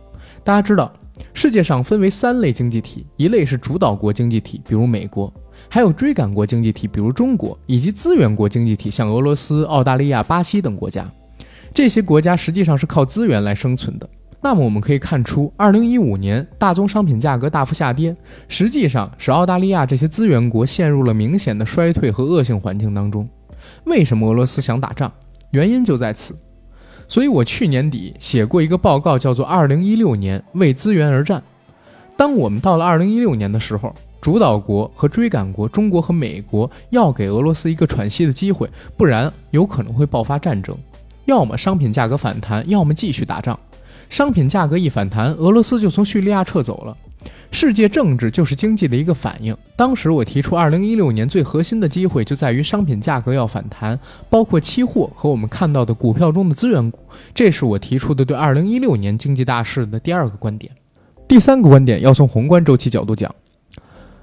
[0.42, 0.90] 大家知道，
[1.34, 5.30] 世界上分为三类经济体：一类是主导国经济体，比如美国；
[5.68, 11.06] 还有追赶国经济体，比如中国；以及资源国经济体，像俄罗斯、澳大利亚、巴西等国家。
[11.74, 14.08] 这些国家实际上是靠资源来生存的。
[14.44, 18.14] 那么我们可以看出，二零一五年大宗商品价格大幅下跌，
[18.46, 23.26] 实际上使澳大利亚这些资源国陷入了明显的衰退和恶性环境当中。
[23.84, 25.10] 为什么俄罗斯想打仗？
[25.52, 26.36] 原因就在此，
[27.08, 31.40] 所以我去年底写过一个报告，叫做《二零一六年为资源而战》。
[32.14, 40.76] 当我们到了二零一六年的时候，主导国和追赶国中国和美国要给俄罗斯一个喘息的机会，不然有可能会爆发战争，
[41.24, 43.58] 要么商品价格反弹，要么继续打仗。
[44.08, 46.96] 商品价格一反弹，俄罗斯就从叙利亚撤走了。
[47.50, 49.56] 世界政治就是经济的一个反应。
[49.76, 56.98] 当时我提出，二零一六年最核心的机会就在于商品价格要反弹，包括期货和我们看到的股票中的资源股。
[57.32, 60.72] 这是我提出的对二零一六年经济大势的第二个观点。
[61.28, 63.32] 第三个观点要从宏观周期角度讲，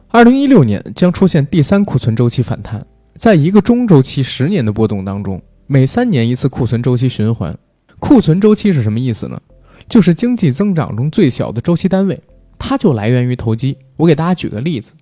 [0.10, 2.86] 二零一六年将出现第三库存周期反弹。
[3.16, 7.58] 在一个中周期十年的波动当中，每三年一次库存周期循环。
[7.98, 9.42] 库存周期是什么意思呢？
[9.92, 12.18] 就是经济增长中最小的周期单位。
[12.58, 13.78] 它就来源于投机。
[13.98, 14.94] 我给大家举个例子，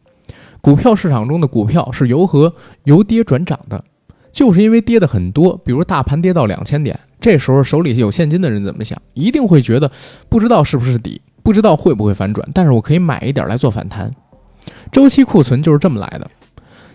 [0.62, 2.52] 股票市场中的股票是由何
[2.86, 3.84] 由跌转涨的，
[4.32, 5.56] 就是因为跌的很多。
[5.58, 9.00] 比如大盘跌到两千点，这时候手里有现金的人怎么想？
[9.14, 9.92] 一定会觉得
[10.28, 14.12] 不知道是不是底，不知道会不会反转，但是我可以买一点来做反弹。
[14.92, 16.32] 周期库存就是这么来的。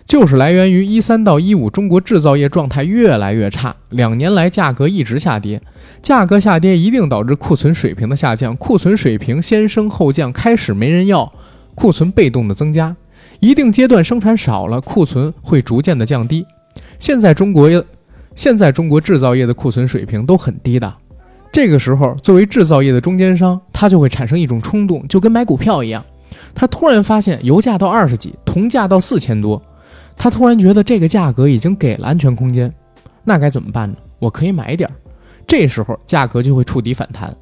[0.07, 5.59] 就是来源于一三到一五，中国制造业状态越来越差，两年来价格一直下跌，
[6.01, 11.31] 价格下跌一定导致库存水平的下降，库存水平先升后降，开始没人要，
[11.73, 12.95] 库存被动的增加，
[13.39, 16.45] 一定阶段生产少了，库存会逐渐的降低。
[16.99, 17.67] 现在中国，
[18.35, 20.93] 现在中国制造业的库存水平都很低的。
[21.51, 26.05] 这个时候，作为制造业的中间商，他就会产生一种冲动，就跟买股票一样。
[26.53, 29.61] 他突然发现油价到二十几，铜价到四千多，
[30.17, 32.73] 他突然觉得这个价格已经给了安全空间，
[33.23, 33.97] 那该怎么办呢？
[34.19, 34.95] 我可以买点儿。
[35.47, 37.35] 这时候价格就会触底反弹。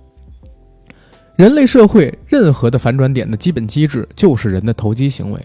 [1.36, 5.40] 人类社会任何的反转点的基本机制就是人的投机行为，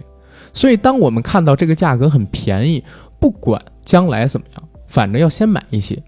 [0.52, 2.82] 所以当我们看到这个价格很便宜，
[3.18, 6.02] 不管将来怎么样，反正要先买一些，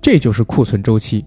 [0.00, 1.24] 这就是库存周期。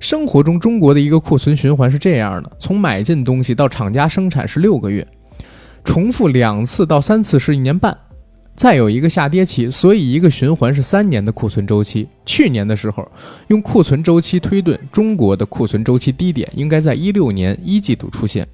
[0.00, 5.06] 生活中中国的一个库存循环是这样的：从买进东西到厂家生产是六个月，
[5.84, 7.96] 重复两次到三次是一年半。
[8.58, 12.08] 再有一个下跌期，所以一个循环是三年的库存周期。
[12.26, 13.08] 去年的时候，
[13.46, 18.44] 用库存周期推断，中国的库存周期低点应该在一六年一季度出现，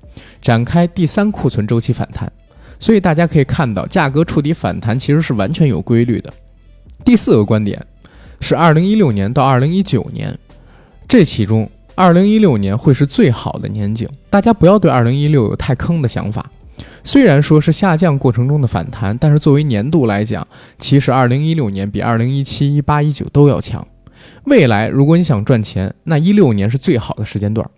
[0.43, 2.31] 展开第三库存周期反弹。
[2.79, 6.31] 所以大家可以看到，价格触底反弹其实是完全有规律的。
[7.03, 7.83] 第四个观点
[8.41, 10.39] 是，二零一六年到二零一九年，
[11.09, 14.07] 这其中二零一六年会是最好的年景。
[14.29, 16.51] 大家不要对二零一六有太坑的想法。
[17.03, 20.47] 虽然说是下降过程中的反弹，但是作为年度来讲，
[20.79, 23.87] 其实二零一六年比二零一七、一八、一九都要强。
[24.45, 27.69] 未来如果你想赚钱，那一六年是最好的时间段。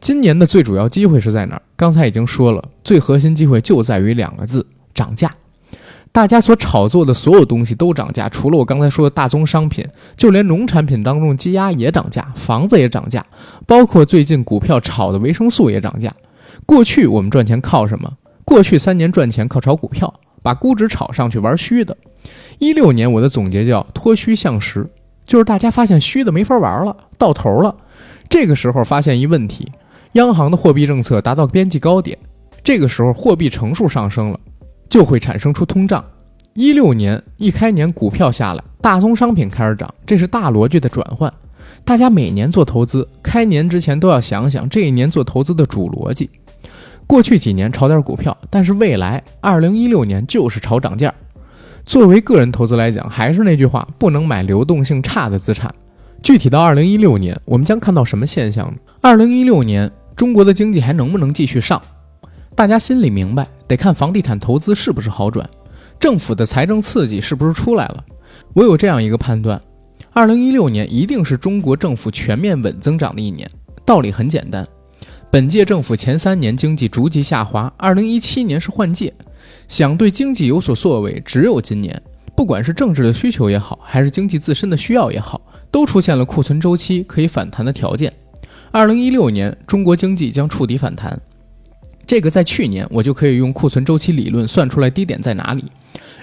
[0.00, 1.62] 今年的最主要机会是在哪儿？
[1.76, 5.32] 刚才已经说了，最核心机会就在于两个字：涨价。
[6.10, 13.24] 大家所炒作的所有东西都涨价，除了我刚才说的大宗商品，就连农产品当中鸡鸭也涨价，房子也涨价，
[13.66, 16.12] 包括最近股票炒的维生素也涨价。
[16.66, 18.12] 过去我们赚钱靠什么？
[18.44, 21.96] 过去三年赚钱靠炒股票，把估值炒上去玩虚的。
[22.58, 24.88] 一六年我的总结叫脱虚向实，
[25.24, 27.74] 就是大家发现虚的没法玩了，到头了。
[28.28, 29.70] 这个时候发现一问题，
[30.12, 32.16] 央行的货币政策达到边际高点，
[32.62, 34.40] 这个时候货币乘数上升了，
[34.88, 36.04] 就会产生出通胀。
[36.54, 41.32] 一六年一开年股票下来，大宗商品开始涨，这是大逻辑的转换。
[41.84, 46.28] 大家每年做投资，开年之前都要想想这一年做投资的主逻辑。
[47.06, 51.12] 过去几年炒点股票，但是未来二零一六年就是炒涨价。
[51.84, 55.74] 作为个人投资来讲，还是那句话，不能买流动性差的资产。
[56.22, 58.78] 具体到二零一六年，我们将看到什么现象呢？
[59.00, 61.82] 二零一六年中国的经济还能不能继续上？
[62.54, 65.48] 大家心里明白，得看房地产投资是不是好转，
[65.98, 68.04] 政府的财政刺激是不是出来了。
[68.54, 69.60] 我有这样一个判断：
[70.12, 73.50] 二零一六年一定是中国政府全面稳增长的一年。
[73.84, 74.64] 道理很简单。
[75.32, 79.10] 本届政府前三年经济逐级下滑，二零一七年是换届，
[79.66, 81.98] 想对经济有所作为，只有今年。
[82.36, 85.40] 不管是政治的需求也好，还是经济自身的需要也好，
[85.70, 88.12] 都出现了库存周期可以反弹的条件。
[88.70, 91.18] 二零一六年中国经济将触底反弹，
[92.06, 95.64] 这个在去年我就可以用库存周期理论算出来低点在哪里，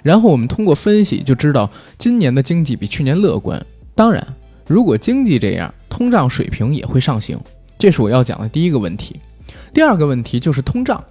[0.03, 1.67] 然后我们通过分析就知道
[1.97, 3.59] 今年的经济比去年乐观。
[3.95, 4.23] 当然，
[4.67, 7.35] 如果经济这样，通胀水平也会上行。
[7.79, 9.17] 这是我要讲的第一个问题，
[9.73, 11.01] 第二个问题就是通胀。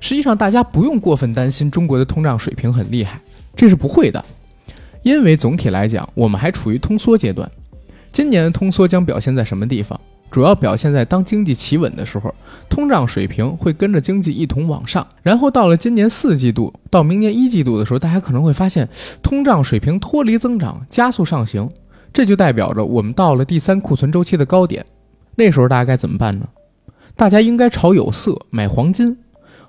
[0.00, 3.18] 实际上，大家不用过分担心中国的通胀水平很厉害，
[3.56, 4.22] 这是不会的，
[5.02, 7.50] 因为总体来讲，我们还处于通缩阶段。
[8.12, 9.98] 今年的通缩将表现在什么地方？
[10.30, 12.34] 主要表现在当经济企稳的时候，
[12.68, 15.06] 通胀水平会跟着经济一同往上。
[15.22, 18.86] 然后到了今年四季度到明年一季度的时候，大家可能会发现
[19.22, 21.68] 通胀水平脱离增长，加速上行，
[22.12, 24.84] 这就代表着我们到了第三库存周期的高点。
[25.40, 26.46] 那时候大家该怎么办呢？
[27.16, 29.16] 大家应该炒有色，买黄金。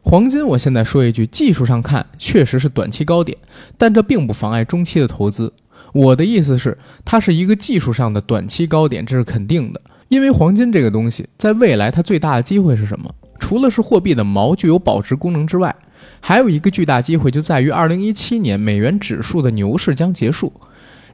[0.01, 3.38] 黄金，我现在说一句，技术上看确实是短期高点，
[3.77, 5.53] 但这并不妨碍中期的投资。
[5.93, 9.79] 我的意思是，它是一个技术上的短期高点，这是肯定的。
[10.10, 13.10] 因为黄金这个东西，在未来它最大的机会是什么？
[13.39, 15.73] 除了是货币的锚具有保值功能之外，
[16.19, 20.51] 还有一个巨大机会就在于二零一七年美元指数的牛市将结束，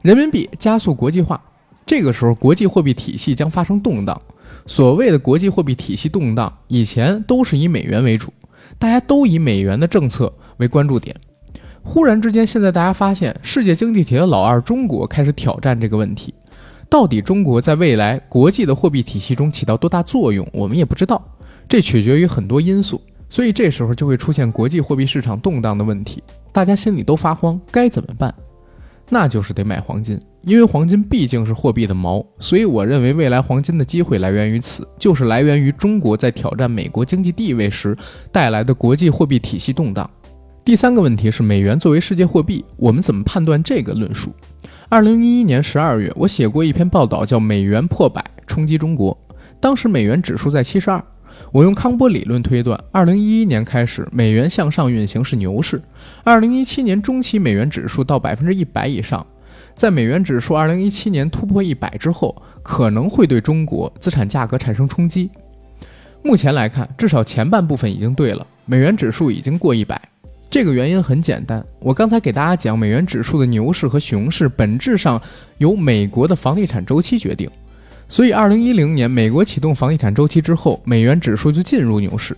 [0.02, 1.40] 人民币加速国际化，
[1.86, 4.20] 这个时候国际货币体系将发生动荡。
[4.68, 8.30] 所谓的国际货币体系动荡，以前都是以美元为主，
[8.78, 11.16] 大家都以美元的政策为关注点。
[11.82, 16.34] 忽然之间，现在大家发现世界经济体的老二中国开始挑战这个问题。
[16.90, 21.22] 到底中国在未来国际的货币体系中起到多大作用，我们也不知道，
[21.66, 23.00] 这取决于很多因素。
[23.30, 28.34] 所以这时候就会出现国际货币市场动荡的问题，大家心里都发慌，该怎么办？
[29.08, 30.20] 那就是得买黄金。
[30.42, 37.96] 因为黄金毕竟是货币的锚，所以我认为未来黄金的机会来源于此，就是来源于中国在挑战美国经济地位时
[38.32, 40.08] 带来的国际货币体系动荡。
[40.64, 44.32] 第三个问题是美元作为世界货币，我们怎么判断这个论述？
[44.88, 49.12] 二零一一年十二月，我写过一篇报道，叫《美元破百冲击中国》，
[49.60, 51.02] 当时美元指数在七十二，
[51.52, 55.80] 我用康波理论推断，二零一一年开始，美元向上运行是牛市。
[56.24, 59.26] 二零一七年中期，美元指数到百分之一百以上，
[59.74, 65.30] 在美元指数二零一七年突破一百之后，可能会对中国资产价格产生冲击。
[66.22, 70.00] 目前来看，至少前半部分已经对了，美元指数已经过一百。
[70.50, 75.20] 这个原因很简单，我刚才给大家讲，美元指数的牛市和熊市本质上
[75.58, 77.48] 由美国的房地产周期决定。
[78.08, 82.34] 所以，二零一零年美国启动房地产周期之后，美元指数就进入牛市；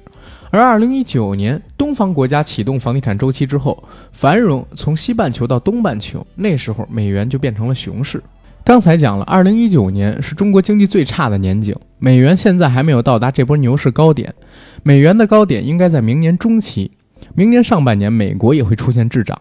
[0.51, 8.21] 而二零一九年东方国家启动房地产周期之后，繁荣从西半球到东半球，那时候美元就变成了熊市。
[8.65, 14.35] 刚才讲了，二零一九年是中国经济最差的年景，美元现在还没有到达这波牛市高点，
[14.83, 16.91] 美元的高点应该在明年中期，
[17.35, 19.41] 明年上半年美国也会出现滞涨。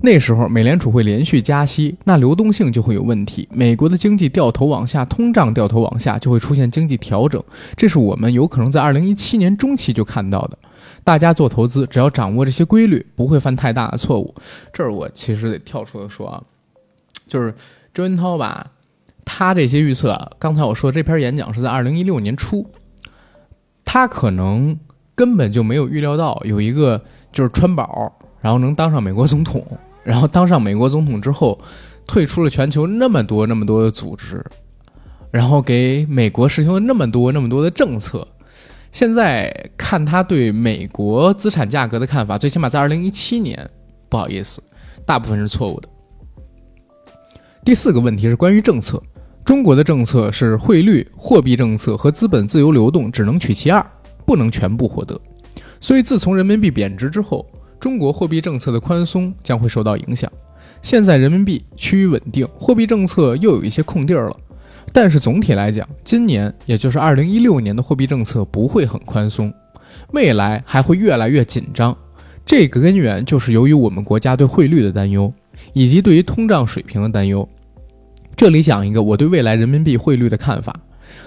[0.00, 7.42] 那时候，美联储会连续加息，那流动性就会有问题，美国的经济掉头往下，通胀掉头往下，就会出现经济调整。
[7.76, 10.58] 这是我们有可能在二零一七年中期就看到的。
[11.02, 14.34] 大家做投资，只要掌握这些规律，不会犯太大的错误。
[14.72, 16.42] 这儿我其实得跳出来说啊，
[17.26, 17.54] 就是
[17.94, 18.72] 周文涛吧，
[19.24, 22.66] 他这些预测，刚才我说这篇演讲是在二零一六年初，
[23.84, 24.78] 他可能
[25.14, 29.66] 根本就没有预料到有一个就是川宝，然后能当上美国总统。
[30.04, 31.58] 然后当上美国总统之后，
[32.06, 34.40] 退出了全球那么多那么多的组织，
[35.32, 38.24] 然后给美国实行了那么多那么多的政策。
[38.92, 43.68] 现在看他对美国资产价格的看法，最起码在二零一七年，
[44.08, 44.62] 不好意思，
[45.04, 45.88] 大部分是错误的。
[47.64, 49.02] 第四个问题是关于政策，
[49.44, 53.84] 中国的政策是汇率、货币政策和资本自由流动只能取其二，
[54.24, 55.20] 不能全部获得。
[55.80, 57.44] 所以自从人民币贬值之后。
[57.78, 60.30] 中国货币政策的宽松将会受到影响。
[60.82, 64.36] 现在人民币趋于稳定，货币政策又有一些空地儿了。
[64.92, 69.52] 但是总体来讲，今年也就是二零一六年的货币政策不会很宽松，
[70.12, 71.96] 未来还会越来越紧张。
[72.44, 75.32] 这个根源就是由于我们国家对汇率的担忧，
[75.72, 77.46] 以及对于通胀水平的担忧。
[78.36, 80.78] 这里讲一个我对未来人民币汇率的看法。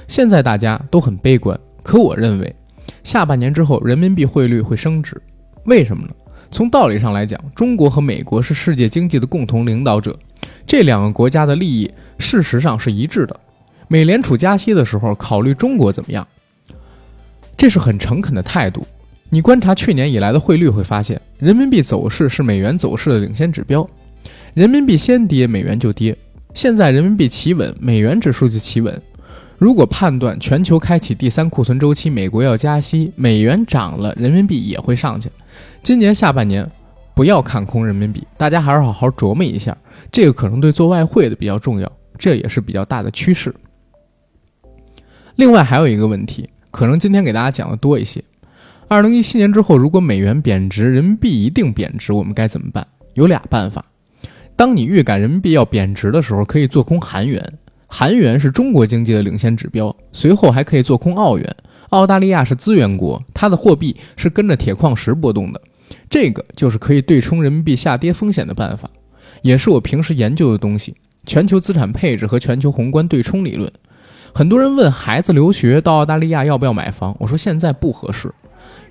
[0.08, 2.56] 现在大家都很悲观，可我认为，
[3.04, 5.22] 下半年之后人民币汇率会升值。
[5.66, 6.14] 为什么呢？
[6.52, 10.18] 从道理上来讲，中国和美国是世界经济的共同领导者，
[10.66, 13.40] 这两个国家的利益事实上是一致的。
[13.88, 16.28] 美联储加息的时候考虑中国怎么样，
[17.58, 18.86] 这是很诚恳的态度。
[19.30, 23.88] 你观察去年以来的汇率会发现，人民币走势是美元走势的领先指标，
[24.56, 26.18] 人民币先跌，美元就跌。
[26.56, 29.02] 现在人民币企稳，美元指数就企稳。
[29.60, 35.30] 如果判断全球开启第三库存周期，美国要加息，美元涨了，人民币也会上去。
[35.84, 36.66] 今年下半年，
[37.14, 39.78] 不要看空人民币，大家还是好好琢磨一下，
[40.14, 43.54] 这个可能对做外汇的比较重要，这也是比较大的趋势。
[45.36, 48.24] 另外还有一个问题，可能今天给大家讲的多一些。
[48.88, 52.88] 二零一七年之后，如果美元贬值，人民币一定贬值，我们该怎么办？
[53.14, 53.84] 有俩办法。
[54.56, 57.54] 当你预感人民币要贬值的时候，可以做空韩元，
[57.92, 61.56] 韩元是中国经济的领先指标，随后还可以做空澳元。
[61.90, 65.60] 澳大利亚是资源国，它的货币是跟着铁矿石波动的，
[66.08, 68.88] 这个就是可以对冲人民币下跌风险的办法，
[69.42, 70.94] 也是我平时研究的东西——
[71.26, 73.70] 全球资产配置和全球宏观对冲理论。
[74.32, 78.32] 很多人问孩子留学到澳大利亚要不要买房，我说现在不合适，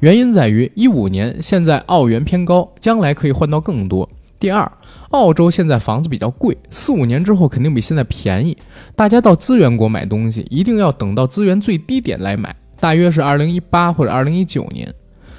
[0.01, 4.11] 原因在于一五年现在澳元偏高，将来可以换到更多。
[4.39, 4.71] 第二，
[5.11, 8.57] 澳洲现在房子比较贵，四五年之后肯定比现在便宜。
[8.95, 12.55] 大家到资源国买东西，一定要等到资源最低点来买。
[12.79, 14.95] 大约是二零一八或者二零一九年，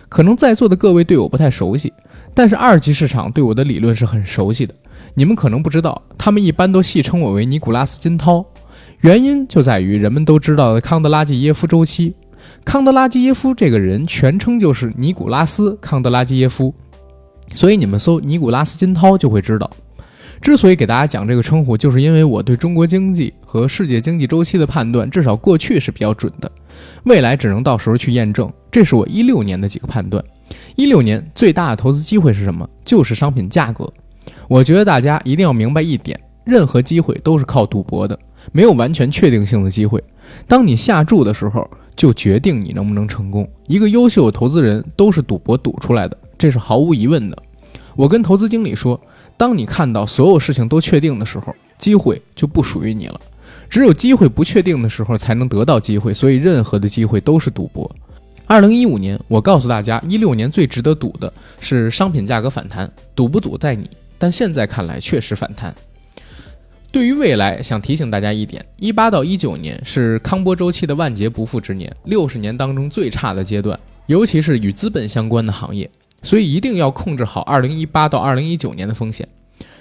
[0.10, 1.94] 可能在座的各位对我不太熟悉，
[2.34, 4.74] 但是二级市场对我的理论是很熟悉的。
[5.14, 8.46] 你们可能不知道，他们一般都戏称我为尼古拉斯金涛，
[9.00, 12.14] 原因就在于人们都知道的康德拉基耶夫周期。
[12.66, 16.74] 康德拉基耶夫这个人全称就是尼古拉斯康德拉基耶夫，
[17.54, 19.70] 所以你们搜尼古拉斯金涛就会知道。
[20.42, 26.50] 之所以给大家讲这个称呼，就是因为我对中国经济和世界经济周期的判断，至少过去是比较准的。
[27.04, 28.50] 未来只能到时候去验证。
[28.72, 30.24] 这是我一六年的几个判断。
[30.76, 32.68] 一六年最大的投资机会是什么？
[32.86, 33.92] 就是商品价格。
[34.48, 38.18] 我觉得大家一定要明白一点：任何机会都是靠赌博的，
[38.54, 40.02] 没有完全确定性的机会。
[40.48, 43.46] 当你下注的时候，就决定你能不能成功。
[43.68, 47.38] 一个优秀的投资人都是赌博赌出来的，这是毫无疑问的。
[47.96, 49.00] 我跟投资经理说，
[49.38, 53.22] 当你看到所有事情都确定的时候，机会就不属于你了。
[53.70, 57.90] 只有机会不确定的时候，才能得到机会，所以任何的机会都是赌博。
[58.48, 63.88] 二零一五年，我告诉大家，一六年最值得赌的是商品价格反弹，赌不赌在你。
[64.18, 65.76] 但现在看来，确实反弹。
[66.92, 75.88] 对于未来，想提醒大家一点：一八到一九年是康波周期的万劫不复之年，六十年当中最差的阶段，尤其是与资本相关的行业，
[76.22, 79.28] 所以一定要控制好二零一八到二零一九年的风险。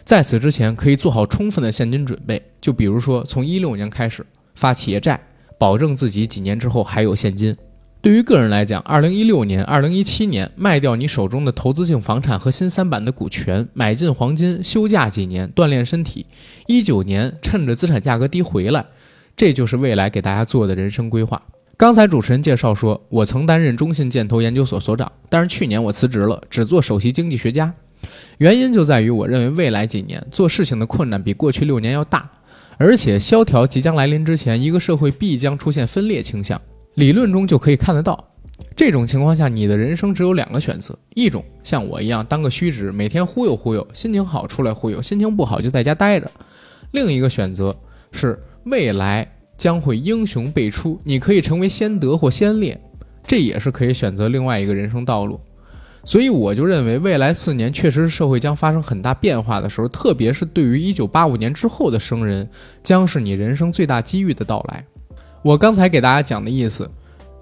[0.05, 4.25] 在此之前，可以做好充分的现金准备，就比如说从一六年开始
[4.55, 5.21] 发企业债，
[5.59, 7.55] 保证自己几年之后还有现金。
[8.01, 16.25] 对于个人来讲，二零一六年、二零一七年卖掉你手中的投资性房产和新三板的股权，买进黄金，休假几年锻炼身体。
[16.69, 18.87] 一九年趁着资产价格低回来，
[19.37, 21.43] 这就是未来给大家做的人生规划。
[21.79, 27.73] 刚才主持人介绍说，我曾担任中信建投研究所所长，但是去年我辞职了，只做首席经济学家。
[28.39, 32.29] 原因就在于我认为未来几年做事情的困难比过去六年要大，
[32.79, 36.61] 而且萧条即将来临之前，一个社会必将出现分裂倾向。
[36.95, 38.29] 理论中就可以看得到，
[38.75, 46.27] 这种情况下，你的人生只有两个选择：一种像我一样当个虚职，每天忽悠忽悠，心情好出来忽悠，心情不好就在家待着；
[46.91, 47.77] 另一个选择
[48.11, 52.81] 是未来将会英雄辈出，你可以成为先德或先烈，
[53.27, 55.39] 这也是可以选择另外一个人生道路。
[56.05, 62.49] 所以我就认为，未来四年确实是社会将发生很大变化的时候，特别是对于一九八五年之后的生人，
[62.83, 64.83] 将是你人生最大机遇的到来。
[65.43, 66.89] 我刚才给大家讲的意思，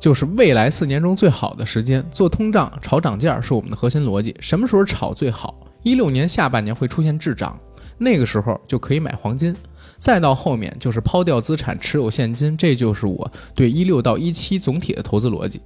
[0.00, 4.34] 就是未来四年中最好的时间做通胀、炒涨价是我们的核心逻辑。
[4.40, 5.54] 什么时候炒最好？
[5.82, 7.56] 一六年下半年会出现滞涨，
[7.98, 9.54] 那个时候就可以买黄金。
[9.98, 15.60] 再到后面就是抛掉资产，持有现金，这就是我对一六到一七总体的投资逻辑。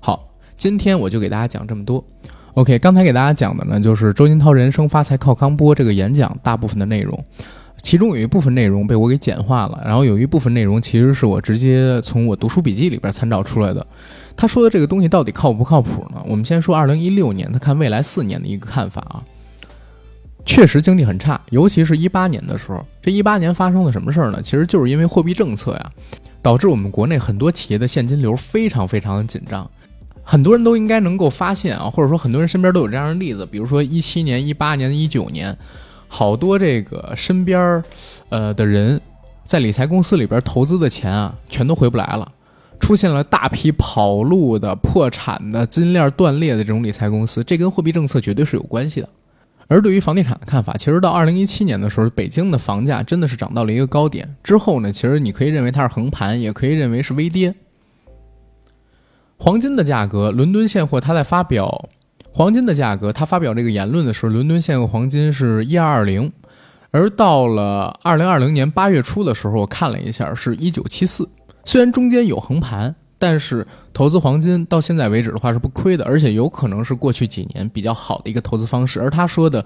[0.00, 2.04] 好，今天我就给大家讲这么多。
[2.54, 7.24] OK，刚才给大家讲的呢，就是周金涛人生发财靠康波这个演讲大部分的内容。
[7.82, 13.86] 其中有一部分内容被我给简化了，然后有一部分内容其实是我直接从我读书笔记里边参照出来的。
[14.36, 16.22] 他说的这个东西到底靠不靠谱呢？
[16.26, 19.19] 我们先说二零一六年，他看未来四年的一个看法啊。
[20.52, 22.84] 确实经济很差，尤其是一八年的时候。
[23.00, 24.42] 这一八年发生了什么事儿呢？
[24.42, 25.92] 其实就是因为货币政策呀，
[26.42, 29.70] 导致我们国内很多企业的现金流非常非常的紧张。
[30.24, 35.56] 很多人都应该能够发现啊，或者说很多人身边都有这样的例子，比如说一七年、一八年、一九年。
[36.08, 37.84] 好多这个身边儿，
[38.30, 39.00] 呃的人，
[39.44, 42.28] 在理财公司里边投资的钱啊，全都回不来了，
[42.80, 49.08] 出现了大批跑路的、破产的、资金链断裂的这种理财公司，这跟货币政策绝对是有关系的。
[49.70, 57.54] 而对于房地产的看法，其实到二零一七年的时候，北京的房价真的是涨到了一个高点，之后呢，其实你可以认为它是横盘，也可以认为是微跌。
[59.38, 61.88] 黄金的价格，伦敦现货它在发表。
[62.32, 66.32] 黄金的价格，他发表这个言论的时候，伦敦现货黄金是一二二零，
[66.92, 71.28] 而到了二零二零年八月初的时候，我看了一下，是一九七四。
[71.64, 78.98] 虽然中间有横盘，但是投资黄金到现在为止的话是不亏的，而且有可能是过去几年比较好的一个投资方式。
[78.98, 79.62] 而他说的，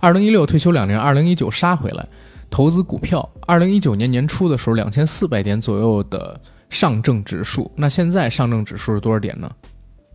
[0.00, 2.06] 二零一六退休两年，二零一九杀回来
[2.50, 6.38] 投资股票，二零一九年年初的时候两千四百点左右的
[6.68, 9.48] 上证指数，那现在上证指数是多少点呢？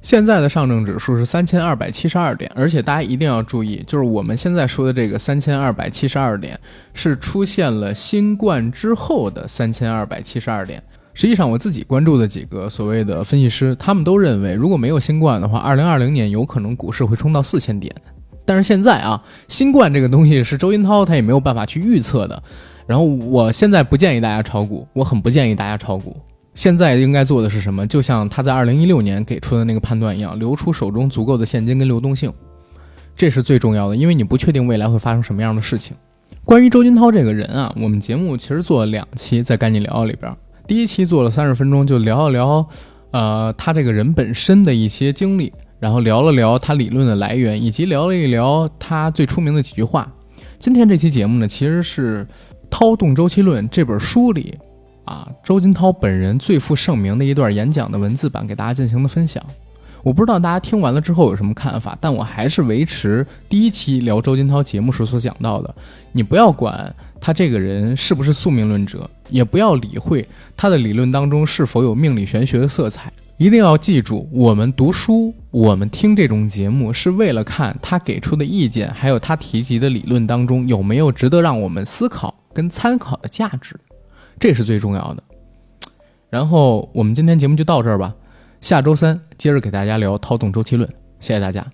[0.01, 6.59] 现在的上证指数是三千二百七十二点，而且大家一定要注意，就是我们现在说的这个三千二百七十二点，
[6.93, 10.83] 是出现了新冠之后的三千二百七十二点。
[11.13, 17.93] 实际上，我自己关注的几个所谓的分析师，他们都认为，如果没有新冠的话，二零二零年有可能股市会冲到四千点。
[18.45, 22.41] 但是现在啊，新冠这个东西是周金涛他也没有办法去预测的。
[22.87, 26.17] 然后，我现在不建议大家炒股，我很不建议大家炒股。
[26.53, 27.87] 现在应该做的是什么？
[27.87, 32.33] 就像他在二零一六年给出的那个判断一样，留出手中足够的现金跟流动性，
[33.15, 33.95] 这是最重要的。
[33.95, 35.95] 因为你不确定未来会发生什么样的事情。
[36.43, 40.29] 关于周金涛这个人啊，我们节目其实做了两期，在赶紧聊里边，
[40.67, 42.65] 第一期做了三十分钟，就聊一聊，
[43.11, 50.11] 呃，他这个人本身的一些经历，然后聊了聊他理论的来源，以及聊了一聊他最出名的几句话。
[50.59, 52.25] 今天这期节目呢，其实是
[52.69, 54.57] 《涛动周期论》这本书里。
[55.03, 59.43] 啊，周金涛本人最负盛名的一段演讲的文字版给大家进行的分享，
[60.03, 65.75] 我不知道大家听完了之后有什么看法，但我还是维持第一期聊周金涛节目时所讲到的，
[66.13, 83.75] 你不要管他这个人是不是宿命论者，也不要理会他的理论当中是否有命理玄学的色彩，一定要记住，我们读书，我们听这种节目是为了看他给出的意见，还有他提及的理论当中有没有值得让我们思考跟参考的价值。
[84.39, 85.23] 这是最重要的。
[86.29, 88.13] 然后我们今天节目就到这儿吧，
[88.61, 90.87] 下周三接着给大家聊《涛动周期论》，
[91.19, 91.65] 谢谢大家。